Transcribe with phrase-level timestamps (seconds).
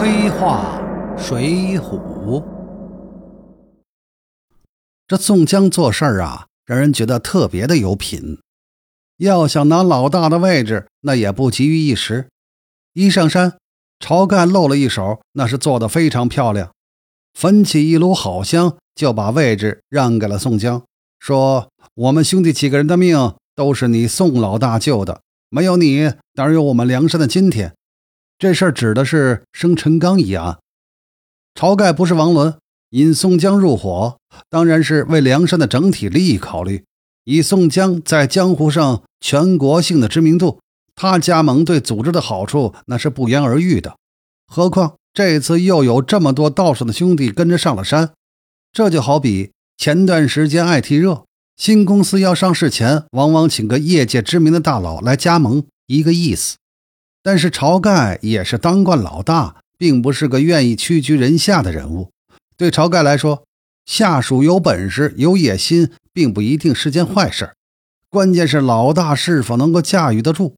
[0.00, 0.80] 黑话
[1.18, 2.40] 水浒，
[5.08, 8.38] 这宋江做事儿啊，让人觉得特别的有品。
[9.16, 12.28] 要想拿老大的位置，那也不急于一时。
[12.92, 13.58] 一上山，
[13.98, 16.70] 晁盖露了一手，那是做的非常漂亮，
[17.34, 20.84] 焚起一炉好香，就把位置让给了宋江，
[21.18, 27.74] 说：“我们兄弟几个人的命都是你宋老大救的，没有你，哪有我们梁山的今天？”
[28.38, 30.58] 这事儿指的是生陈刚一案。
[31.54, 32.56] 晁盖不是王伦，
[32.90, 36.84] 引宋江入伙，当然是为梁山的整体利益考虑。
[37.24, 40.60] 以宋江在江湖上全国性的知名度，
[40.94, 43.96] 他加盟对组织的好处那是不言而喻的。
[44.46, 48.12] 何况这次又有这么多道上的兄弟跟着上了山，
[48.72, 51.24] 这就好比前段时间爱 t 热
[51.56, 56.56] 新公司要上市前，往往请个业界知名的大佬来加盟，一个意思。
[57.22, 62.10] 但是晁盖也是当惯老大，并不是个愿意屈居人下的人物。
[62.56, 63.44] 对晁盖来说，
[63.86, 67.52] 下属有本事、有野心，并不一定是件坏事。
[68.08, 70.56] 关键是老大是否能够驾驭得住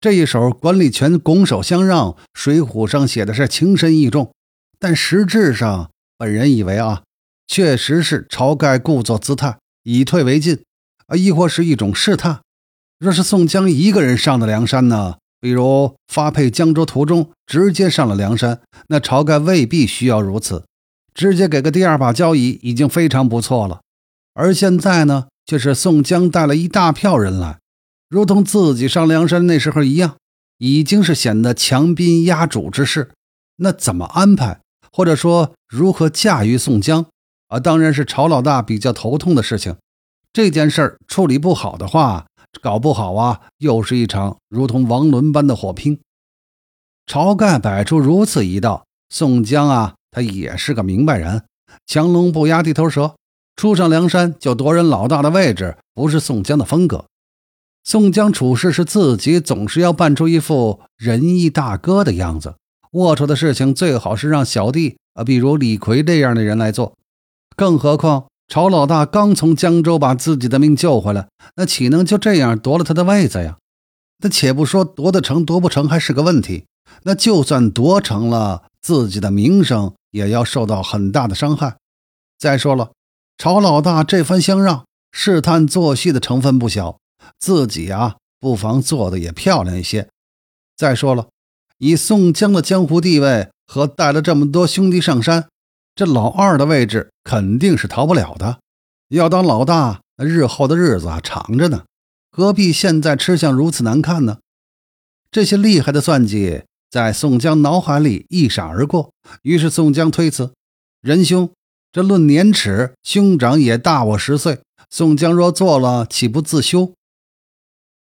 [0.00, 2.16] 这一手，管理权拱手相让。
[2.32, 4.32] 水浒上写的是情深意重，
[4.78, 7.02] 但实质上，本人以为啊，
[7.46, 10.62] 确实是晁盖故作姿态，以退为进，
[11.08, 12.40] 啊，亦或是一种试探。
[12.98, 15.16] 若是宋江一个人上的梁山呢？
[15.40, 20.64] 比如发配江州途中直接上了梁山，那晁盖未必需要如此，
[21.14, 23.80] 直接给个第二把交椅已经非常不错了。
[24.34, 27.58] 而现在呢，却是宋江带了一大票人来，
[28.08, 30.16] 如同自己上梁山那时候一样，
[30.58, 33.10] 已经是显得强兵压主之势。
[33.56, 34.60] 那怎么安排，
[34.92, 37.06] 或者说如何驾驭宋江
[37.48, 37.60] 啊？
[37.60, 39.76] 当然是晁老大比较头痛的事情。
[40.32, 42.26] 这件事儿处理不好的话。
[42.60, 46.00] 搞不好啊，又是一场如同王伦般的火拼。
[47.06, 51.44] 晁盖摆出如此一道，宋江啊，他也是个明白人，
[51.86, 53.14] 强龙不压地头蛇，
[53.56, 57.06] 初上梁山就夺人老大的位置，不是宋江的风格。
[57.84, 62.56] 宋江处事是自己总是要扮出一副仁义大哥的样子，
[62.92, 66.94] 龌龊的事情最好是让小弟啊，比如李逵这样的人来做，
[67.56, 68.27] 更何况。
[68.48, 73.58] 晁老大刚从江州把自己的命救回来，那岂能就这样夺了他的位子呀？
[74.20, 76.64] 那且不说夺得成夺不成还是个问题，
[77.02, 81.76] 那就算夺成了，自己的名声也要受到很大的伤害。
[82.38, 82.92] 再说了，
[83.36, 86.98] 晁老大这番相让，试探做戏的成分不小，
[87.38, 90.08] 自己啊，不妨做的也漂亮一些。
[90.74, 91.28] 再说了，
[91.76, 95.48] 以宋江的江湖地位和带了这么多兄弟上山。
[95.98, 98.60] 这老二的位置肯定是逃不了的，
[99.08, 101.86] 要当老大，那日后的日子啊长着呢，
[102.30, 104.38] 何必现在吃相如此难看呢？
[105.32, 109.10] 这些厉害的算计在宋江脑海里一闪而过，
[109.42, 110.52] 于是宋江推辞
[111.02, 111.50] ：“仁兄，
[111.90, 116.92] 这论年齿，兄长也大我十岁，宋江若做了，岂不自羞？”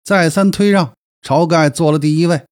[0.04, 2.44] 再三推让，晁盖做了第一位。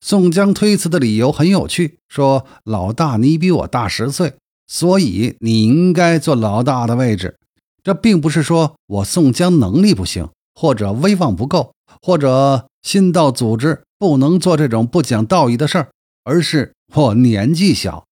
[0.00, 4.34] 宋江推辞的理由很有趣，说：“老大，你比我大十岁。”
[4.66, 7.36] 所以你应该做老大的位置，
[7.82, 15.88] 这并不是说我宋江能力不行，或者威望不够，或者新到组织不能做这种不讲道义的事儿，
[16.24, 18.04] 而是我年纪小。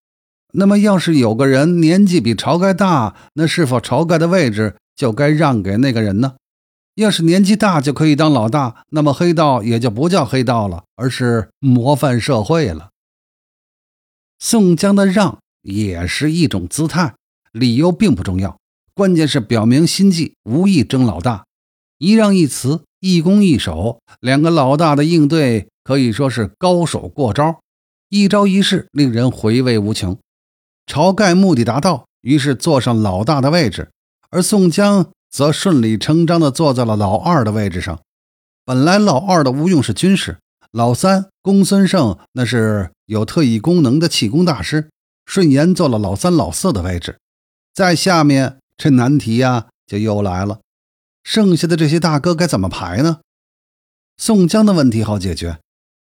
[0.55, 6.35] 那么，要是有个人年纪比晁盖大，那是否晁盖的位置就该让给那个人呢？
[6.97, 12.91] 要是年纪大就可以当老大，那么黑道也就不叫黑道了，而是模范社会了。
[14.39, 15.39] 宋江的让。
[15.63, 17.15] 也是一种姿态，
[17.53, 18.59] 理由并不重要，
[18.95, 21.45] 关键是表明心计，无意争老大。
[21.99, 27.61] 一让一辞，一攻一守，两个老大的应对可以说是高手过招，
[28.09, 30.19] 一招一式令人回味无穷。
[30.87, 33.91] 晁盖目的达到，于是坐上老大的位置，
[34.31, 38.01] 而宋江则顺理成章地坐在了老二的位置上。
[38.65, 40.39] 本来老二的吴用是军师，
[40.73, 44.91] 老三公孙胜那是有特异功能的气功大师。
[45.25, 47.19] 顺延坐了老三、老四的位置，
[47.73, 50.61] 在下面这难题呀就又来了，
[51.23, 53.21] 剩下的这些大哥该怎么排呢？
[54.17, 55.59] 宋江的问题好解决，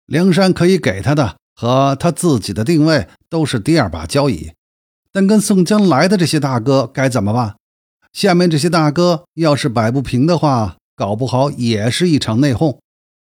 [0.05, 4.53] 梁山可以给他的和他自己的定位都是第二把交椅，
[5.11, 7.55] 但跟宋江来的这些大哥该怎么办？
[8.13, 12.79] 下面这些大哥要是摆不平的话，搞不好也是一场内讧。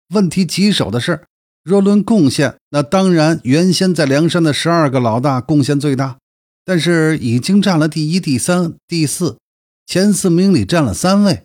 [0.09, 1.25] 问题棘手的是。
[1.65, 6.19] 若论贡献，那当然原先在梁山的十二个老大贡献最大，
[6.63, 9.39] 但是已经占了第一、第三、第四，
[9.87, 11.43] 前四名里占了三位。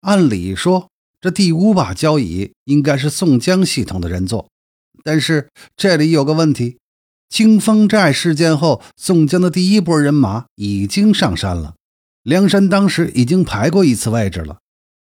[0.00, 0.88] 按理说，
[1.20, 4.48] 这第五把交椅应该是宋江系统的人做，
[5.04, 6.78] 但是这里有个问题：
[7.28, 11.74] 清风寨事件后，宋江的第一波人马已经上山了。
[12.22, 14.60] 梁山当时已经排过一次位置了，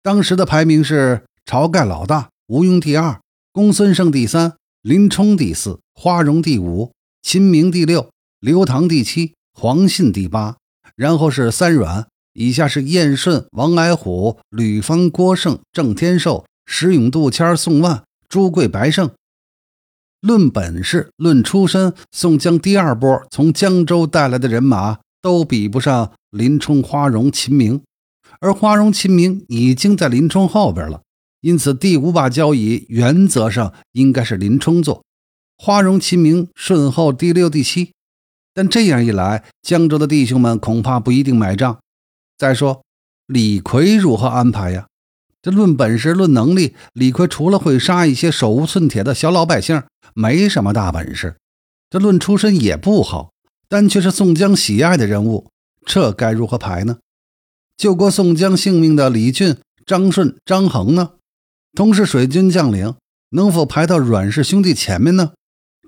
[0.04, 3.20] 当时的排名是晁盖老大，吴用第二，
[3.56, 6.92] 公孙胜第三，林冲第四，花荣第五，
[7.22, 8.10] 秦明第六，
[8.42, 10.58] 刘唐第七，黄信第八，
[10.98, 19.10] 然后是三阮，以下是燕顺、王矮虎、吕方、郭盛、郑天寿、石勇、杜谦、宋万、朱贵、白胜。
[20.20, 27.82] 论本事，论出身，宋江第二波从江州带来的人马都比不上林冲、花荣、秦明，
[28.42, 31.04] 而花荣、秦明已经在林冲后边了，
[31.46, 35.04] 因此第五把交椅原则上应该是林冲坐，
[35.56, 37.92] 花荣、秦明顺后第六、第七。
[38.52, 41.78] 但这样一来，江州的弟兄们恐怕不一定买账。
[42.36, 42.82] 再说，
[43.28, 44.88] 李逵如何安排呀？
[45.44, 49.84] 这论本事、论能力，李逵除了会杀一些手无寸铁的小老百姓，
[50.16, 51.36] 没什么大本事。
[51.92, 53.32] 这论出身也不好，
[53.70, 55.52] 但却是宋江喜爱的人物，
[55.86, 56.98] 这该如何排呢？
[57.78, 61.12] 救过宋江性命的李俊、张顺、张衡呢？
[61.76, 62.96] 同是水军将领，
[63.32, 65.34] 能否排到阮氏兄弟前面呢？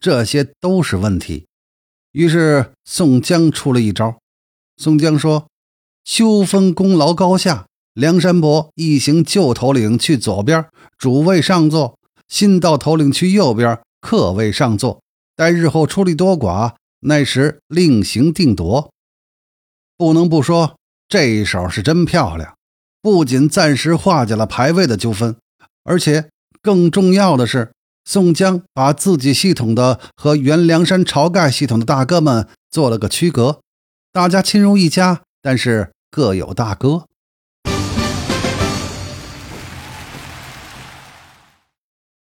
[0.01, 1.48] 这些都是问题。
[2.12, 4.18] 于是宋江出了一招。
[4.75, 5.48] 宋江说
[6.04, 7.66] ：“秋分功劳高下。”
[7.98, 10.69] 梁山伯一行旧头领去左边，
[11.00, 11.95] 主位上座；
[12.28, 15.01] 新到头领去右边，客位上座。
[15.36, 18.92] 待日后出力多寡，那时另行定夺。
[19.98, 20.78] 不能不说，
[21.10, 22.56] 这一手是真漂亮。
[23.01, 25.36] 不仅暂时化解了排位的纠纷，
[25.88, 26.30] 而且
[26.62, 27.72] 更重要的是，
[28.04, 33.62] 宋江把自己系统的和原梁山晁盖系统的大哥们做了个区隔。
[34.12, 37.06] 大家亲如一家，但是各有大哥。